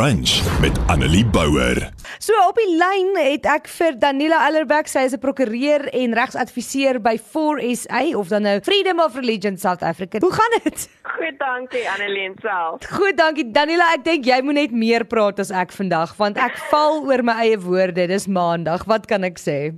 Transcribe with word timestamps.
Brunch 0.00 0.60
met 0.60 0.78
Annelie 0.86 1.26
Bouwer. 1.26 1.90
So 2.18 2.32
op 2.48 2.56
die 2.56 2.70
lyn 2.72 3.10
het 3.20 3.44
ek 3.44 3.66
vir 3.68 3.98
Danila 4.00 4.38
Ellerbeck, 4.46 4.88
sy 4.88 5.02
is 5.04 5.12
'n 5.12 5.20
prokureur 5.20 5.84
en 5.92 6.16
regsadviseur 6.16 7.00
by 7.04 7.18
4SA 7.20 8.16
of 8.16 8.28
dan 8.28 8.42
nou 8.48 8.60
Freedom 8.64 9.00
of 9.00 9.14
Religion 9.14 9.58
South 9.58 9.82
Africa. 9.82 10.18
Hoe 10.18 10.32
gaan 10.32 10.56
dit? 10.64 10.88
Goed, 11.02 11.38
dankie 11.38 11.84
Annelien 11.90 12.34
self. 12.40 12.88
Goed, 12.88 13.16
dankie 13.16 13.50
Danila. 13.52 13.92
Ek 13.92 14.04
dink 14.04 14.24
jy 14.24 14.40
moet 14.42 14.54
net 14.54 14.72
meer 14.72 15.04
praat 15.04 15.38
as 15.38 15.50
ek 15.50 15.70
vandag 15.72 16.16
want 16.16 16.38
ek 16.38 16.56
val 16.72 17.04
oor 17.04 17.22
my 17.22 17.32
eie 17.32 17.58
woorde. 17.58 18.06
Dis 18.06 18.26
maandag. 18.26 18.84
Wat 18.86 19.06
kan 19.06 19.22
ek 19.22 19.36
sê? 19.38 19.74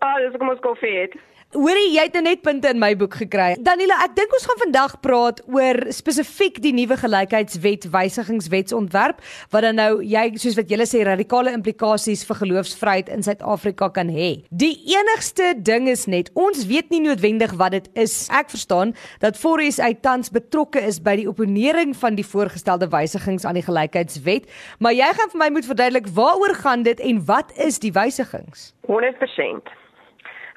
Ah, 0.00 0.16
oh, 0.16 0.30
dis 0.30 0.38
kom 0.38 0.48
ons 0.48 0.60
koffie 0.60 0.96
het. 0.96 1.12
Hoorie, 1.54 1.92
jy 1.94 2.02
het 2.08 2.16
nou 2.16 2.24
net 2.26 2.40
punte 2.42 2.66
in 2.74 2.80
my 2.82 2.88
boek 2.98 3.14
gekry. 3.20 3.52
Danila, 3.62 4.00
ek 4.02 4.16
dink 4.16 4.32
ons 4.34 4.46
gaan 4.48 4.58
vandag 4.64 4.96
praat 4.98 5.38
oor 5.46 5.78
spesifiek 5.94 6.56
die 6.64 6.72
nuwe 6.74 6.96
gelykheidswet 6.98 7.86
wysigingswetsontwerp 7.92 9.22
wat 9.54 9.62
dan 9.62 9.78
nou 9.78 10.00
jy 10.02 10.24
soos 10.42 10.56
wat 10.58 10.74
julle 10.74 10.88
sê 10.90 11.04
radikale 11.06 11.54
implikasies 11.54 12.26
vir 12.26 12.40
geloofsvryheid 12.40 13.14
in 13.14 13.22
Suid-Afrika 13.22 13.92
kan 13.94 14.10
hê. 14.10 14.32
Die 14.50 14.72
enigste 14.90 15.52
ding 15.54 15.86
is 15.92 16.08
net 16.10 16.32
ons 16.34 16.66
weet 16.66 16.90
nie 16.90 17.04
noodwendig 17.06 17.54
wat 17.62 17.78
dit 17.78 17.88
is. 17.94 18.18
Ek 18.26 18.50
verstaan 18.50 18.96
dat 19.22 19.38
Forres 19.38 19.78
uit 19.78 20.02
tans 20.02 20.34
betrokke 20.34 20.82
is 20.82 20.98
by 20.98 21.14
die 21.22 21.30
opponering 21.30 21.94
van 22.02 22.18
die 22.18 22.26
voorgestelde 22.26 22.90
wysigings 22.90 23.46
aan 23.46 23.62
die 23.62 23.66
gelykheidswet, 23.70 24.50
maar 24.82 24.98
jy 24.98 25.14
gaan 25.14 25.30
vir 25.30 25.44
my 25.46 25.52
moet 25.54 25.70
verduidelik 25.70 26.10
waaroor 26.18 26.58
gaan 26.58 26.82
dit 26.82 26.98
en 27.06 27.22
wat 27.30 27.54
is 27.54 27.78
die 27.78 27.94
wysigings? 27.94 28.72
100%. 28.90 29.85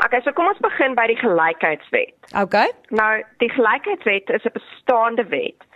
Okay, 0.06 0.22
so 0.24 0.32
kom 0.32 0.48
ons 0.48 0.60
begin 0.64 0.96
by 0.96 1.08
die 1.12 1.18
gelykheidswet. 1.20 2.16
Okay. 2.42 2.70
Nou, 2.90 3.24
die 3.44 3.50
gelykheidswet 3.52 4.30
is 4.30 4.46
'n 4.48 4.56
bestaande 4.56 5.26
wet 5.28 5.68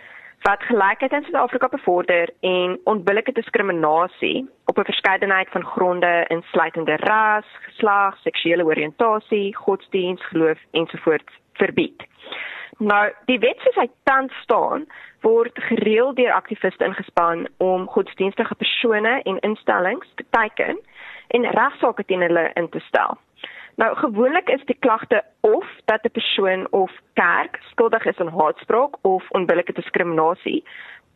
wat 0.44 0.62
gelykheid 0.62 1.12
in 1.12 1.22
Suid-Afrika 1.24 1.68
bevorder 1.68 2.28
en 2.40 2.80
onbillike 2.84 3.32
diskriminasie 3.32 4.48
op 4.64 4.78
'n 4.78 4.84
verskeidenheid 4.84 5.48
van 5.48 5.64
gronde 5.64 6.24
insluitende 6.28 6.96
ras, 6.96 7.46
geslag, 7.60 8.16
seksuele 8.18 8.64
oriëntasie, 8.64 9.56
godsdiens, 9.56 10.26
geloof 10.26 10.58
ensovoorts 10.70 11.32
verbied. 11.52 12.04
Nou, 12.78 13.12
die 13.24 13.38
wet 13.38 13.60
soos 13.60 13.74
hy 13.74 13.88
tans 14.02 14.32
staan, 14.42 14.86
word 15.20 15.52
gereeld 15.54 16.16
deur 16.16 16.32
aktiviste 16.32 16.84
ingespan 16.84 17.48
om 17.56 17.88
godsdienstige 17.88 18.54
persone 18.54 19.22
en 19.22 19.38
instellings 19.38 20.06
te 20.14 20.24
teiken 20.30 20.78
en 21.28 21.50
regsaake 21.50 22.04
teen 22.04 22.20
hulle 22.20 22.50
in 22.54 22.68
te 22.68 22.80
stel. 22.80 23.18
Nou 23.76 23.96
gewoonlik 23.96 24.48
is 24.48 24.64
die 24.64 24.76
klagte 24.78 25.24
of 25.40 25.66
dat 25.84 26.04
'n 26.04 26.10
persoon 26.10 26.66
of 26.70 26.92
kerk 27.12 27.58
skuldig 27.70 28.04
is 28.04 28.18
aan 28.18 28.38
haatspraak 28.38 28.96
of 29.02 29.30
onbillike 29.30 29.72
diskriminasie 29.72 30.64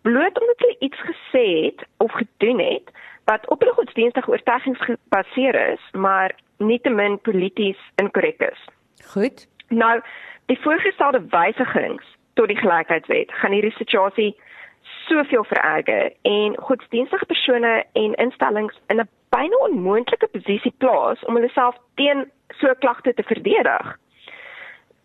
bloot 0.03 0.41
omdat 0.41 0.59
hulle 0.59 0.77
iets 0.79 1.01
gesê 1.01 1.65
het 1.65 1.87
of 1.97 2.13
gedoen 2.13 2.59
het 2.59 2.91
wat 3.25 3.49
op 3.49 3.61
hulle 3.61 3.73
godsdienstige 3.73 4.31
oortuigings 4.31 4.81
gebaseer 4.81 5.73
is, 5.73 5.81
maar 5.93 6.35
nietemin 6.57 7.21
polities 7.21 7.79
inkorrek 7.95 8.41
is. 8.41 8.69
Goed. 9.05 9.49
Nou, 9.69 10.01
die 10.47 10.61
voorgestelde 10.61 11.27
wysigings 11.31 12.17
tot 12.35 12.49
die 12.49 12.57
gelykheidswet 12.57 13.33
gaan 13.33 13.53
hierdie 13.53 13.75
situasie 13.77 14.37
soveel 14.83 15.45
vererger 15.45 16.13
en 16.23 16.57
godsdienstige 16.57 17.27
persone 17.27 17.85
en 17.93 18.15
instellings 18.15 18.81
in 18.87 19.01
'n 19.01 19.09
byna 19.29 19.57
onmoontlike 19.57 20.27
posisie 20.27 20.75
plaas 20.79 21.25
om 21.25 21.35
hulle 21.35 21.49
self 21.49 21.77
teen 21.95 22.31
so 22.59 22.75
klagte 22.79 23.15
te 23.15 23.23
verdedig. 23.23 23.97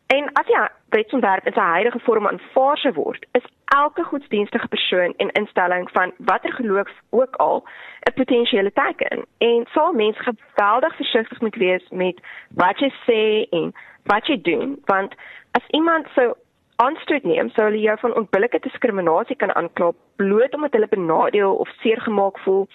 En 0.08 0.30
as 0.34 0.48
ja, 0.48 0.72
wetsontwerp 0.90 1.46
in 1.46 1.54
sy 1.54 1.68
huidige 1.76 2.00
vorm 2.06 2.28
aanvaar 2.28 2.78
sou 2.78 2.94
word, 2.94 3.26
is 3.32 3.46
elke 3.76 4.04
godsdienstige 4.04 4.68
persoon 4.68 5.14
en 5.18 5.32
instelling 5.40 5.88
van 5.92 6.14
watter 6.18 6.54
geloof 6.54 6.92
ook 7.09 7.36
al 7.36 7.64
'n 8.09 8.14
potensiële 8.14 8.72
teken. 8.72 9.26
En 9.38 9.66
sal 9.72 9.94
mens 9.94 10.18
geweldig 10.20 10.96
versigtig 10.96 11.42
moet 11.42 11.56
wees 11.56 11.86
met 11.90 12.22
wat 12.56 12.80
jy 12.80 12.92
sê 13.08 13.50
en 13.50 13.74
wat 14.04 14.28
jy 14.28 14.42
doen, 14.42 14.81
want 14.86 15.16
as 15.52 15.66
iemand 15.68 16.08
so 16.16 16.36
aanstoot 16.75 17.24
neem, 17.24 17.50
sou 17.50 17.66
hulle 17.66 17.81
jou 17.81 17.97
van 18.00 18.16
onbillike 18.16 18.59
diskriminasie 18.59 19.36
kan 19.36 19.56
aankla 19.56 19.92
bloot 20.16 20.53
omdat 20.53 20.72
hulle 20.72 20.88
benadeel 20.88 21.56
of 21.56 21.69
seergemaak 21.81 22.40
voel 22.40 22.68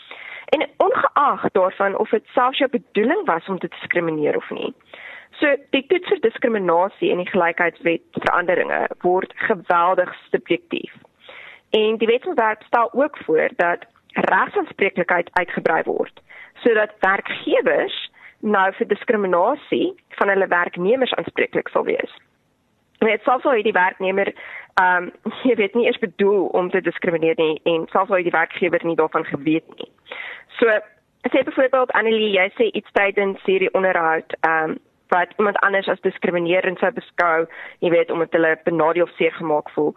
en 0.49 0.69
ongeag 0.77 1.51
daarvan 1.53 1.99
of 1.99 2.11
dit 2.11 2.27
selfs 2.27 2.59
jou 2.59 2.71
bedoeling 2.71 3.27
was 3.27 3.49
om 3.49 3.59
te 3.59 3.69
diskrimineer 3.69 4.37
of 4.37 4.51
nie. 4.51 4.75
So 5.31 5.57
die 5.71 5.85
toets 5.87 6.09
vir 6.09 6.21
diskriminasie 6.25 7.11
in 7.13 7.21
die 7.23 7.31
gelykheidswet 7.31 8.03
veranderinge 8.17 8.87
word 9.05 9.33
geweldig 9.49 10.15
subjektief. 10.31 10.95
En 11.71 11.99
die 12.01 12.09
wetsontwerp 12.09 12.63
stel 12.63 12.89
ook 12.93 13.19
voor 13.27 13.51
dat 13.57 13.85
regsaanspreeklikheid 14.13 15.31
uitgebrei 15.33 15.83
word 15.85 16.23
sodat 16.59 16.95
werkgewers 17.01 17.97
nou 18.41 18.73
vir 18.75 18.89
diskriminasie 18.91 19.93
van 20.19 20.33
hulle 20.33 20.49
werknemers 20.51 21.15
aanspreeklik 21.15 21.69
sal 21.69 21.85
wees. 21.87 22.15
Net 22.99 23.23
selfs 23.23 23.47
al 23.47 23.63
die 23.63 23.77
werknemer 23.77 24.33
ehm 24.79 25.11
um, 25.11 25.33
jy 25.47 25.55
weet 25.59 25.75
nie 25.75 25.87
eens 25.87 26.03
bedoel 26.03 26.47
om 26.59 26.71
te 26.71 26.81
diskrimineer 26.81 27.39
nie 27.39 27.61
en 27.63 27.87
selfs 27.93 28.11
al 28.11 28.27
die 28.27 28.35
werkgewer 28.35 28.85
nie 28.87 28.97
daarvan 28.99 29.27
geweet 29.27 29.67
nie. 29.77 29.91
So, 30.59 30.67
sê 31.33 31.43
byvoorbeeld 31.45 31.91
Annelie, 31.99 32.35
jy 32.35 32.47
sê 32.57 32.69
iets 32.73 32.93
tydens 32.99 33.43
hierdie 33.47 33.73
onderhoud, 33.79 34.37
ehm 34.43 34.75
um, 34.75 34.79
wat 35.09 35.31
iemand 35.39 35.57
anders 35.65 35.89
as 35.89 36.01
diskriminerend 36.05 36.79
sou 36.79 36.91
beskou, 36.93 37.47
jy 37.81 37.91
weet 37.95 38.11
omdat 38.13 38.35
hulle 38.37 38.51
benadeel 38.67 39.07
of 39.07 39.13
seer 39.17 39.33
gemaak 39.39 39.71
voel. 39.77 39.95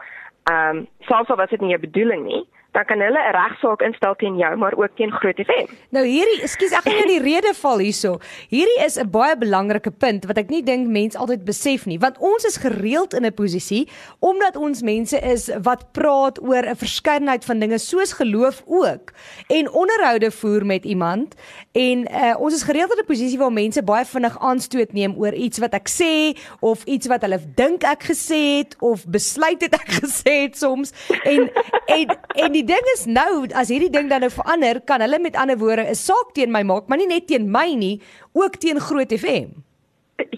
Ehm 0.52 0.78
um, 0.78 0.86
selfs 1.10 1.30
al 1.30 1.40
was 1.42 1.50
dit 1.50 1.62
nie 1.62 1.76
'n 1.76 1.86
bedoeling 1.88 2.24
nie, 2.24 2.44
dan 2.72 2.86
kan 2.86 3.00
hulle 3.00 3.20
'n 3.20 3.36
regsaak 3.36 3.82
instel 3.82 4.16
teen 4.16 4.38
jou 4.38 4.56
maar 4.56 4.74
ook 4.78 4.96
teen 4.96 5.12
Groot 5.12 5.40
FM. 5.40 5.68
Nou 5.90 6.06
hierdie, 6.06 6.42
ekskuus, 6.42 6.72
ek 6.72 6.84
gaan 6.84 6.98
jou 7.04 7.08
die 7.08 7.24
rede 7.32 7.54
val 7.54 7.78
hierso. 7.78 8.20
Hierdie 8.50 8.80
is 8.86 8.98
'n 8.98 9.10
baie 9.10 9.38
belangrike 9.38 9.92
punt 9.92 10.26
wat 10.26 10.38
ek 10.38 10.50
nie 10.50 10.64
dink 10.64 10.88
mense 10.88 11.18
altyd 11.18 11.44
besef 11.46 11.86
nie, 11.86 12.00
want 12.00 12.18
ons 12.18 12.44
is 12.46 12.58
gereeld 12.58 13.14
in 13.14 13.26
'n 13.26 13.34
posisie 13.34 13.88
omdat 14.20 14.56
ons 14.56 14.82
mense 14.82 15.20
is 15.20 15.50
wat 15.64 15.92
praat 15.92 16.42
oor 16.42 16.64
'n 16.64 16.76
verskeidenheid 16.76 17.46
van 17.46 17.60
dinge 17.60 17.78
soos 17.78 18.14
geloof 18.14 18.64
ook 18.66 19.12
en 19.48 19.72
onderhoude 19.72 20.32
voer 20.32 20.66
met 20.66 20.86
iemand 20.86 21.36
en 21.72 22.08
uh, 22.12 22.36
ons 22.40 22.54
is 22.54 22.64
gereeld 22.64 22.92
in 22.92 23.04
'n 23.04 23.06
posisie 23.06 23.38
waar 23.38 23.52
mense 23.52 23.84
baie 23.84 24.06
vinnig 24.06 24.40
aanstoot 24.40 24.94
neem 24.94 25.16
oor 25.18 25.34
iets 25.34 25.60
wat 25.60 25.74
ek 25.74 25.90
sê 25.90 26.38
of 26.60 26.84
iets 26.84 27.08
wat 27.08 27.22
hulle 27.22 27.40
dink 27.56 27.84
ek 27.84 28.04
gesê 28.04 28.58
het 28.58 28.76
of 28.80 29.06
besluit 29.08 29.62
het 29.62 29.74
ek 29.74 29.92
gesê 30.02 30.42
het 30.42 30.58
soms 30.58 30.92
en 31.24 31.52
en 31.86 32.08
en 32.36 32.52
die 32.52 32.61
die 32.62 32.68
ding 32.70 32.92
is 32.94 33.08
nou 33.10 33.48
as 33.58 33.72
hierdie 33.74 33.92
ding 33.94 34.10
dan 34.12 34.22
nou 34.26 34.30
verander, 34.34 34.82
kan 34.86 35.02
hulle 35.02 35.20
met 35.22 35.38
ander 35.40 35.58
woorde 35.58 35.88
'n 35.90 35.96
saak 35.96 36.34
teen 36.34 36.52
my 36.52 36.62
maak, 36.64 36.88
maar 36.88 36.98
nie 36.98 37.08
net 37.08 37.28
teen 37.28 37.50
my 37.52 37.74
nie, 37.74 38.02
ook 38.34 38.56
teen 38.58 38.80
Groot 38.80 39.12
FM. 39.12 39.50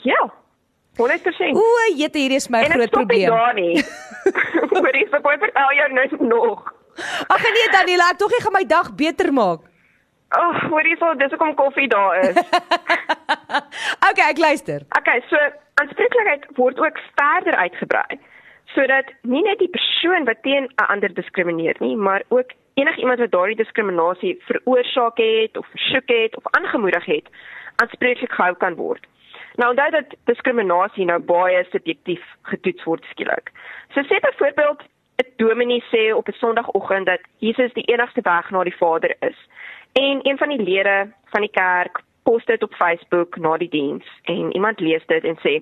Ja. 0.03 0.31
100%. 0.95 1.57
O, 1.57 1.63
jette, 1.97 2.17
hierdie 2.17 2.38
is 2.38 2.50
my 2.50 2.61
en 2.63 2.72
groot 2.72 2.89
probleem. 2.89 3.31
Ja 3.34 3.51
nee. 3.51 3.81
Maar 4.72 4.94
ek 4.94 5.09
sê 5.09 5.19
vertel 5.22 5.72
jou 5.73 5.89
net 5.94 6.19
nog. 6.22 6.73
Ag 7.28 7.41
nee, 7.41 7.69
Daniela, 7.72 8.11
ek 8.13 8.19
tog 8.22 8.31
jy 8.31 8.41
gaan 8.44 8.53
my 8.53 8.66
dag 8.66 8.94
beter 8.95 9.34
maak. 9.34 9.66
Ag, 10.29 10.41
oh, 10.41 10.69
hoorie 10.69 10.95
so, 10.97 11.13
dis 11.17 11.34
hoekom 11.34 11.55
koffie 11.55 11.88
daar 11.88 12.19
is. 12.29 12.38
okay, 14.09 14.29
ek 14.29 14.38
luister. 14.38 14.85
Okay, 15.00 15.19
so 15.29 15.38
aanspreeklikheid 15.81 16.45
word 16.57 16.79
ook 16.79 17.01
verder 17.17 17.57
uitgebrei 17.57 18.22
sodat 18.66 19.13
nie 19.22 19.44
net 19.44 19.59
die 19.59 19.69
persoon 19.69 20.25
wat 20.25 20.41
teen 20.41 20.63
'n 20.63 20.85
ander 20.88 21.13
diskrimineer 21.13 21.75
nie, 21.79 21.96
maar 21.96 22.24
ook 22.28 22.51
enigiemand 22.74 23.19
wat 23.19 23.31
daardie 23.31 23.56
diskriminasie 23.56 24.38
veroorsaak 24.40 25.18
het 25.18 25.57
of 25.57 25.68
versoek 25.68 26.07
het 26.07 26.38
of 26.38 26.44
aangemoedig 26.51 27.06
het, 27.06 27.28
aanspreeklik 27.75 28.31
gehou 28.31 28.56
kan 28.56 28.75
word. 28.75 29.06
Nou 29.56 29.69
onthou 29.69 29.90
dat 29.91 30.16
diskriminasie 30.23 31.06
nou 31.06 31.19
baie 31.19 31.66
subjektief 31.69 32.23
getoets 32.41 32.84
word 32.84 33.06
skielik. 33.12 33.52
So 33.94 34.02
sê 34.02 34.19
byvoorbeeld 34.19 34.81
'n 35.22 35.34
dominee 35.38 35.84
sê 35.91 36.13
op 36.16 36.28
'n 36.28 36.31
Sondagoggend 36.31 37.06
dat 37.06 37.22
Jesus 37.38 37.73
die 37.73 37.84
enigste 37.84 38.22
weg 38.22 38.50
na 38.50 38.63
die 38.63 38.78
Vader 38.78 39.16
is. 39.19 39.38
En 39.93 40.20
een 40.23 40.38
van 40.38 40.49
die 40.49 40.61
lede 40.61 41.11
van 41.26 41.41
die 41.41 41.52
kerk 41.52 42.02
post 42.23 42.47
dit 42.47 42.64
op 42.64 42.73
Facebook 42.73 43.38
na 43.38 43.58
die 43.58 43.70
diens 43.70 44.05
en 44.23 44.53
iemand 44.53 44.79
lees 44.79 45.05
dit 45.05 45.23
en 45.23 45.38
sê 45.38 45.61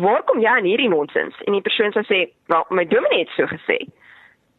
waar 0.00 0.22
kom 0.22 0.40
jy 0.40 0.48
aan 0.50 0.64
hierdie 0.64 0.88
nonsens? 0.88 1.36
En 1.46 1.52
die 1.52 1.62
persoon 1.62 1.92
sê 1.92 2.02
sê, 2.08 2.18
"Wel, 2.46 2.64
my 2.68 2.84
dominee 2.86 3.18
het 3.24 3.32
so 3.36 3.46
gesê." 3.46 3.78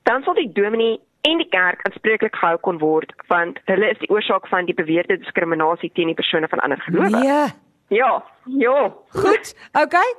Dan 0.03 0.23
sal 0.23 0.33
die 0.33 0.51
dominee 0.51 0.99
en 1.21 1.37
die 1.37 1.49
kerk 1.49 1.81
aanspreeklik 1.87 2.35
gehou 2.35 2.57
kon 2.57 2.77
word 2.77 3.13
want 3.27 3.59
hulle 3.65 3.89
is 3.89 3.97
die 3.97 4.09
oorsaak 4.09 4.47
van 4.47 4.65
die 4.65 4.77
beweerde 4.77 5.17
diskriminasie 5.17 5.91
teen 5.93 6.07
die 6.07 6.19
persone 6.19 6.47
van 6.47 6.59
ander 6.59 6.81
gelowe. 6.81 7.09
Nee. 7.09 7.47
Ja, 7.87 8.23
ja. 8.43 8.93
Goed. 9.09 9.55
Okay. 9.71 10.13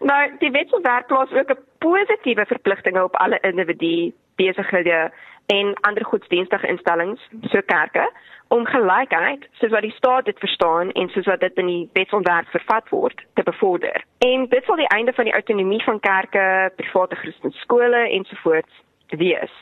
Nou, 0.00 0.36
die 0.38 0.50
wetsontwerp 0.50 1.06
plaas 1.06 1.32
ook 1.32 1.50
'n 1.50 1.58
positiewe 1.78 2.46
verpligtinge 2.46 3.04
op 3.04 3.16
alle 3.16 3.38
individue, 3.40 4.14
besighede 4.36 5.12
en 5.46 5.74
ander 5.80 6.04
godsdienstige 6.04 6.66
instellings, 6.66 7.28
so 7.42 7.60
kerke, 7.66 8.10
om 8.52 8.66
gelykheid 8.68 9.46
soos 9.60 9.72
wat 9.72 9.84
die 9.86 9.94
staat 9.96 10.24
dit 10.28 10.38
verstaan 10.38 10.90
en 11.00 11.08
soos 11.08 11.28
wat 11.30 11.40
dit 11.40 11.60
in 11.62 11.68
die 11.70 11.82
wetsontwerp 11.96 12.48
vervat 12.52 12.88
word 12.92 13.24
te 13.34 13.42
bevorder. 13.42 14.04
En 14.26 14.48
dit 14.52 14.64
sal 14.64 14.76
die 14.76 14.90
einde 14.96 15.12
van 15.16 15.24
die 15.24 15.32
autonomie 15.32 15.82
van 15.84 16.00
kerke, 16.00 16.44
private 16.76 17.16
Christelike 17.16 17.58
skole 17.64 18.02
ensovoorts 18.08 18.82
wees. 19.22 19.54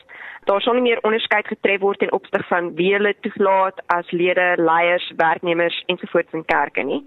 Daar 0.49 0.61
sal 0.61 0.75
nie 0.75 0.89
meer 0.89 1.03
onderskeid 1.07 1.47
getref 1.47 1.79
word 1.79 1.99
ten 1.99 2.11
opsigte 2.11 2.43
van 2.49 2.73
wie 2.75 2.89
hulle 2.93 3.13
toelaat 3.23 3.79
as 3.95 4.11
lede, 4.11 4.53
leiers, 4.57 5.07
werknemers 5.15 5.83
ensovoorts 5.93 6.35
in 6.35 6.45
kerke 6.45 6.83
nie. 6.83 7.05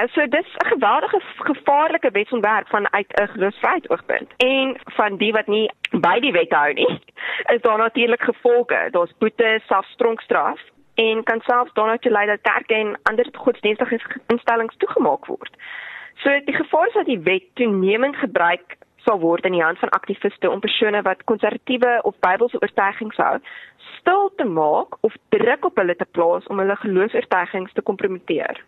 En 0.00 0.08
so 0.08 0.26
dis 0.26 0.50
'n 0.64 0.66
geweldige 0.66 1.20
gevaarlike 1.36 2.10
wetsontwerp 2.10 2.68
vanuit 2.68 3.06
'n 3.20 3.28
geloofsvryheidsoogpunt. 3.28 4.34
En 4.36 4.76
van 4.84 5.16
die 5.16 5.32
wat 5.32 5.46
nie 5.46 5.70
by 5.90 6.18
die 6.20 6.32
wet 6.32 6.52
hou 6.52 6.72
nie, 6.72 7.00
is 7.54 7.62
daar 7.62 7.78
natuurlik 7.78 8.22
gevolge. 8.22 8.88
Daar's 8.90 9.18
boete, 9.18 9.60
selfs 9.66 9.96
tronkstraf 9.96 10.60
en 11.02 11.22
kan 11.22 11.40
selfs 11.40 11.72
daarna 11.72 11.96
toe 11.98 12.12
lei 12.12 12.26
dat 12.26 12.40
kerke 12.42 12.74
en 12.74 12.98
ander 13.02 13.28
godsdienstige 13.32 14.00
instellings 14.26 14.76
toegemaak 14.76 15.26
word. 15.26 15.56
So 16.22 16.40
die 16.44 16.54
gevaar 16.54 16.86
is 16.86 16.98
dat 16.98 17.08
die 17.08 17.20
wet 17.24 17.46
toenemend 17.54 18.16
gebruik 18.16 18.76
sal 19.04 19.20
word 19.20 19.44
in 19.44 19.56
die 19.56 19.64
hand 19.64 19.78
van 19.78 19.92
aktiviste 19.96 20.50
om 20.50 20.60
persone 20.60 21.02
wat 21.02 21.24
konservatiewe 21.24 22.00
of 22.08 22.18
Bybelse 22.24 22.60
oortuigings 22.60 23.16
hou, 23.16 23.38
stil 24.00 24.30
te 24.36 24.44
maak 24.44 24.96
of 25.06 25.14
druk 25.34 25.64
op 25.64 25.78
hulle 25.80 25.96
te 25.96 26.06
plaas 26.16 26.46
om 26.52 26.60
hulle 26.62 26.76
geloofs-oortuigings 26.82 27.72
te 27.76 27.84
kompromiteer. 27.84 28.60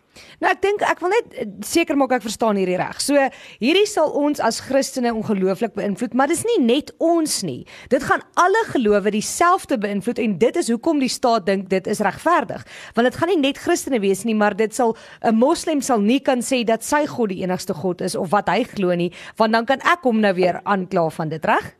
Nou 0.43 0.49
ek 0.51 0.59
dink 0.61 0.83
ek 0.85 0.99
wil 1.01 1.09
net 1.09 1.31
eh, 1.41 1.47
seker 1.65 1.97
maak 1.97 2.11
ek 2.19 2.25
verstaan 2.25 2.57
hierdie 2.59 2.77
reg. 2.77 2.99
So 3.01 3.17
hierdie 3.61 3.87
sal 3.89 4.11
ons 4.17 4.41
as 4.43 4.59
Christene 4.61 5.13
ongelooflik 5.13 5.73
beïnvloed, 5.77 6.13
maar 6.17 6.29
dis 6.29 6.43
nie 6.45 6.59
net 6.61 6.91
ons 7.01 7.39
nie. 7.45 7.63
Dit 7.89 8.05
gaan 8.05 8.21
alle 8.39 8.61
gelowe 8.69 9.13
dieselfde 9.13 9.79
beïnvloed 9.81 10.21
en 10.21 10.37
dit 10.41 10.59
is 10.61 10.69
hoekom 10.73 11.01
die 11.01 11.11
staat 11.11 11.47
dink 11.49 11.69
dit 11.71 11.89
is 11.89 12.03
regverdig. 12.05 12.61
Want 12.93 13.09
dit 13.09 13.17
gaan 13.19 13.33
nie 13.33 13.41
net 13.41 13.61
Christene 13.63 14.01
wees 14.03 14.21
nie, 14.27 14.37
maar 14.37 14.57
dit 14.57 14.73
sal 14.73 14.95
'n 15.25 15.35
moslim 15.35 15.81
sal 15.81 16.01
nie 16.01 16.19
kan 16.19 16.45
sê 16.45 16.63
dat 16.63 16.83
sy 16.83 17.05
God 17.07 17.29
die 17.29 17.41
enigste 17.41 17.73
God 17.73 18.01
is 18.01 18.15
of 18.15 18.29
wat 18.29 18.49
hy 18.49 18.63
glo 18.63 18.93
nie, 18.93 19.11
want 19.37 19.53
dan 19.53 19.65
kan 19.65 19.81
ek 19.81 20.03
hom 20.03 20.21
nou 20.23 20.33
weer 20.37 20.59
aankla 20.63 21.09
van 21.17 21.29
dit, 21.29 21.45
reg? 21.45 21.73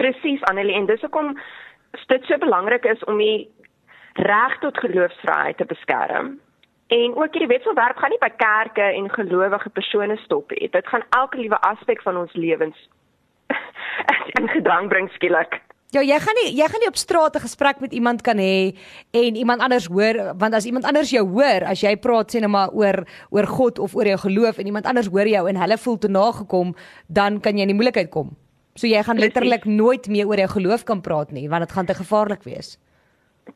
Presies, 0.00 0.42
Annelie, 0.50 0.74
en 0.74 0.88
dis 0.88 1.00
hoekom 1.00 1.36
dit 2.06 2.24
so 2.28 2.38
belangrik 2.38 2.84
is 2.84 3.04
om 3.04 3.18
die 3.18 3.46
reg 4.12 4.58
tot 4.60 4.78
geloofsvryheid 4.78 5.56
te 5.56 5.64
beskerm. 5.64 6.36
En 6.86 7.16
ook 7.16 7.34
hierdie 7.34 7.50
wetsontwerp 7.50 7.96
gaan 7.98 8.12
nie 8.14 8.22
by 8.22 8.30
kerke 8.38 8.82
en 8.82 9.08
gelowige 9.10 9.70
persone 9.74 10.16
stop 10.22 10.50
nie. 10.54 10.68
Dit 10.70 10.86
gaan 10.86 11.04
elke 11.18 11.38
liewe 11.38 11.58
aspek 11.60 12.02
van 12.02 12.16
ons 12.16 12.32
lewens 12.32 12.88
in 14.38 14.48
gedrang 14.48 14.88
bring 14.88 15.10
skielik. 15.10 15.60
Ja, 15.96 16.02
jy 16.04 16.16
gaan 16.20 16.36
nie 16.36 16.50
jy 16.58 16.66
gaan 16.68 16.82
nie 16.82 16.90
op 16.90 16.98
straat 17.00 17.36
'n 17.36 17.40
gesprek 17.40 17.80
met 17.80 17.92
iemand 17.92 18.20
kan 18.22 18.36
hê 18.36 18.76
en 19.12 19.36
iemand 19.36 19.60
anders 19.60 19.86
hoor 19.86 20.34
want 20.36 20.54
as 20.54 20.66
iemand 20.66 20.84
anders 20.84 21.10
jou 21.10 21.24
hoor 21.24 21.64
as 21.64 21.80
jy 21.80 21.96
praat 21.96 22.34
sê 22.34 22.40
net 22.40 22.50
maar 22.50 22.68
oor 22.70 23.06
oor 23.30 23.46
God 23.46 23.78
of 23.78 23.94
oor 23.94 24.04
jou 24.04 24.18
geloof 24.18 24.58
en 24.58 24.66
iemand 24.66 24.84
anders 24.84 25.06
hoor 25.06 25.26
jou 25.26 25.48
en 25.48 25.56
hulle 25.56 25.78
voel 25.78 25.98
te 25.98 26.08
nagekom, 26.08 26.74
dan 27.06 27.40
kan 27.40 27.56
jy 27.56 27.62
in 27.62 27.68
die 27.68 27.74
moeilikheid 27.74 28.10
kom. 28.10 28.36
So 28.74 28.86
jy 28.86 29.02
gaan 29.02 29.18
letterlik 29.18 29.64
nooit 29.64 30.06
meer 30.08 30.26
oor 30.26 30.36
jou 30.36 30.48
geloof 30.48 30.84
kan 30.84 31.00
praat 31.00 31.30
nie 31.30 31.48
want 31.48 31.64
dit 31.64 31.72
gaan 31.72 31.86
te 31.86 31.94
gevaarlik 31.94 32.42
wees. 32.42 32.78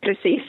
Presies. 0.01 0.49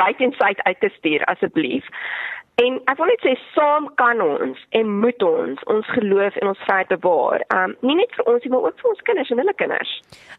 wyd 0.04 0.20
en 0.20 0.36
wyd 0.38 0.64
uit 0.64 0.80
te 0.80 0.90
stuur 0.98 1.26
asseblief. 1.26 1.88
En 2.62 2.78
ek 2.92 3.00
wil 3.00 3.10
net 3.10 3.24
sê 3.24 3.32
saam 3.56 3.88
kan 3.98 4.20
ons 4.22 4.60
en 4.78 4.90
moet 5.02 5.24
ons 5.26 5.62
ons 5.72 5.88
geloof 5.96 6.36
en 6.42 6.50
ons 6.52 6.64
vryheid 6.66 6.90
bewaar. 6.92 7.44
Um 7.56 7.74
nie 7.88 7.96
net 8.02 8.12
vir 8.18 8.28
ons 8.30 8.44
nie, 8.44 8.52
maar 8.54 8.68
ook 8.68 8.82
vir 8.82 8.90
ons 8.92 9.04
kinders 9.08 9.32
en 9.34 9.42
hulle 9.42 9.56
kinders. 9.58 9.94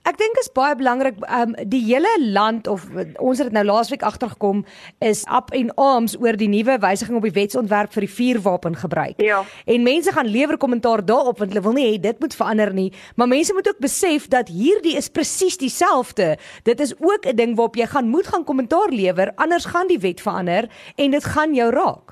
Ek 0.08 0.19
dink 0.20 0.38
is 0.42 0.50
baie 0.54 0.76
belangrik 0.78 1.19
um 1.40 1.56
die 1.72 1.80
hele 1.86 2.12
land 2.36 2.69
of 2.70 2.84
ons 3.16 3.40
het 3.40 3.48
dit 3.48 3.56
nou 3.56 3.64
laasweek 3.66 4.04
agtergekom 4.06 4.62
is 5.02 5.24
up 5.38 5.50
en 5.56 5.72
arms 5.80 6.14
oor 6.20 6.38
die 6.38 6.50
nuwe 6.52 6.76
wysiging 6.84 7.19
op 7.19 7.26
die 7.26 7.34
wetsontwerp 7.40 7.94
vir 7.96 8.06
die 8.06 8.12
vuurwapen 8.19 8.78
gebruik. 8.84 9.22
Ja. 9.24 9.42
En 9.66 9.86
mense 9.88 10.14
gaan 10.14 10.30
lewer 10.30 10.60
kommentaar 10.62 11.02
daarop 11.06 11.43
want 11.43 11.55
hulle 11.55 11.64
wil 11.64 11.76
nie 11.79 11.88
hê 11.91 11.98
dit 12.02 12.22
moet 12.22 12.38
verander 12.38 12.74
nie, 12.76 12.91
maar 13.17 13.31
mense 13.32 13.56
moet 13.56 13.72
ook 13.72 13.82
besef 13.82 14.29
dat 14.31 14.52
hierdie 14.52 14.98
is 15.00 15.10
presies 15.10 15.58
dieselfde. 15.58 16.36
Dit 16.69 16.81
is 16.81 16.94
ook 17.00 17.26
'n 17.26 17.36
ding 17.36 17.56
waarop 17.56 17.76
jy 17.76 17.86
gaan 17.86 18.08
moet 18.08 18.26
gaan 18.26 18.44
kommentaar 18.44 18.91
lewer 18.93 19.32
anders 19.36 19.64
gaan 19.64 19.88
die 19.88 19.98
wet 19.98 20.20
verander 20.20 20.69
en 20.96 21.10
dit 21.10 21.24
gaan 21.24 21.55
jou 21.55 21.70
raak. 21.70 22.11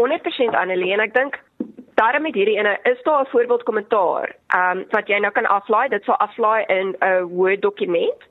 100% 0.00 0.56
Annelie 0.56 0.92
en 0.96 1.04
ek 1.04 1.14
dink 1.14 1.36
daarom 2.00 2.24
met 2.24 2.34
hierdie 2.34 2.56
ene 2.56 2.78
is 2.88 3.02
daar 3.02 3.22
'n 3.22 3.32
voorbeeld 3.32 3.62
kommentaar 3.68 4.34
um, 4.56 4.84
wat 4.90 5.08
jy 5.08 5.18
nou 5.18 5.32
kan 5.32 5.46
aflaai? 5.46 5.88
Dit 5.88 6.04
sal 6.04 6.16
aflaai 6.16 6.64
in 6.68 6.96
'n 7.00 7.28
Word 7.28 7.62
dokument 7.62 8.28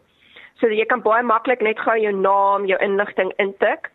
sodat 0.59 0.77
jy 0.77 0.85
kan 0.85 1.01
baie 1.01 1.23
maklik 1.23 1.61
net 1.61 1.79
gou 1.79 1.97
jou 1.97 2.13
naam, 2.13 2.65
jou 2.65 2.79
inligting 2.83 3.33
intik 3.37 3.91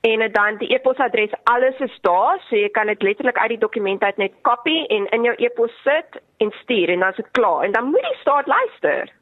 en 0.00 0.32
dan 0.32 0.56
die 0.58 0.74
e-posadres 0.74 1.34
alles 1.44 1.78
is 1.78 1.98
daar 2.00 2.40
so 2.48 2.56
jy 2.56 2.68
kan 2.68 2.86
dit 2.86 3.02
letterlik 3.02 3.38
uit 3.38 3.48
die 3.48 3.58
dokument 3.58 4.02
uit 4.02 4.16
net 4.16 4.32
kopie 4.42 4.86
en 4.86 5.06
in 5.06 5.22
jou 5.22 5.34
e-pos 5.38 5.74
sit 5.82 6.18
en 6.38 6.50
stuur 6.62 6.88
en 6.88 7.00
dan 7.00 7.10
is 7.10 7.16
dit 7.16 7.30
klaar. 7.30 7.64
En 7.64 7.72
dan 7.72 7.84
moet 7.84 8.00
jy 8.00 8.16
staat 8.20 8.46
luister 8.46 9.12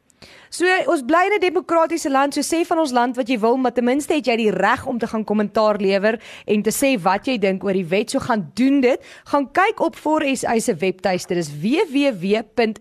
So 0.51 0.67
ons 0.91 1.05
bly 1.07 1.29
in 1.29 1.39
'n 1.39 1.41
demokratiese 1.41 2.11
land, 2.11 2.35
so 2.35 2.43
sê 2.43 2.67
van 2.67 2.79
ons 2.79 2.91
land 2.91 3.17
wat 3.17 3.29
jy 3.29 3.39
wil, 3.39 3.57
maar 3.57 3.73
ten 3.73 3.85
minste 3.85 4.15
het 4.15 4.27
jy 4.27 4.37
die 4.37 4.51
reg 4.51 4.87
om 4.87 4.99
te 4.99 5.07
gaan 5.07 5.25
kommentaar 5.25 5.79
lewer 5.79 6.21
en 6.47 6.63
te 6.63 6.71
sê 6.71 7.01
wat 7.01 7.27
jy 7.27 7.39
dink 7.39 7.65
oor 7.65 7.73
die 7.73 7.87
wet. 7.87 8.11
So 8.11 8.19
gaan 8.19 8.51
doen 8.55 8.81
dit. 8.81 9.01
Gaan 9.25 9.53
kyk 9.53 9.81
op 9.81 9.97
4SA 9.97 10.59
se 10.59 10.75
webtuiste. 10.75 11.35
Dis 11.35 11.51
www.forsa 11.55 12.81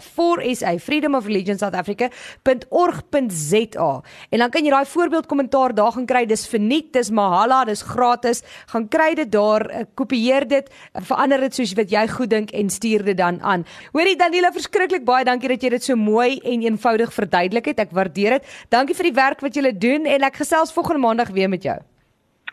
for 0.00 0.54
SA 0.54 0.78
Freedom 0.78 1.14
of 1.14 1.26
Religion 1.26 1.58
South 1.58 1.74
Africa.org.za. 1.74 4.02
En 4.30 4.38
dan 4.38 4.50
kan 4.50 4.64
jy 4.64 4.70
daai 4.70 4.86
voorbeeld 4.86 5.26
kommentaar 5.26 5.74
daar 5.74 5.92
gaan 5.92 6.06
kry. 6.06 6.26
Dis 6.26 6.46
verniet, 6.46 6.92
dis 6.92 7.10
mahala, 7.10 7.64
dis 7.64 7.82
gratis. 7.82 8.42
Gaan 8.66 8.88
kry 8.88 9.14
dit 9.14 9.32
daar, 9.32 9.66
eh, 9.66 9.84
kopieer 9.94 10.48
dit, 10.48 10.70
verander 10.92 11.40
dit 11.40 11.54
soos 11.54 11.72
wat 11.72 11.90
jy 11.90 12.08
goed 12.08 12.30
dink 12.30 12.50
en 12.50 12.70
stuur 12.70 13.04
dit 13.04 13.16
dan 13.16 13.40
aan. 13.40 13.66
Hoorie 13.92 14.16
Danila, 14.16 14.52
verskriklik 14.52 15.04
baie 15.04 15.24
dankie 15.24 15.53
dat 15.54 15.64
jy 15.64 15.72
dit 15.76 15.86
so 15.86 15.96
mooi 15.98 16.38
en 16.42 16.64
eenvoudig 16.66 17.12
verduidelik 17.14 17.72
het. 17.72 17.84
Ek 17.86 17.94
waardeer 17.96 18.38
dit. 18.38 18.50
Dankie 18.74 18.96
vir 18.98 19.10
die 19.10 19.16
werk 19.16 19.44
wat 19.44 19.56
jy 19.56 19.72
doen 19.72 20.06
en 20.06 20.26
ek 20.26 20.42
gesels 20.42 20.74
volgende 20.74 21.06
maandag 21.06 21.32
weer 21.34 21.48
met 21.48 21.62
jou. 21.62 21.78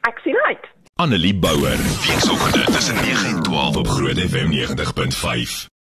Ek 0.07 0.23
sien 0.23 0.37
uit. 0.47 0.69
Annelie 1.01 1.35
Bouwer, 1.35 1.77
weekoggend 2.07 2.73
tussen 2.73 2.95
9 2.95 3.35
en 3.35 3.43
12 3.43 3.77
op 3.77 3.87
Groot 3.87 4.19
FM 4.19 4.51
90.5. 4.53 5.69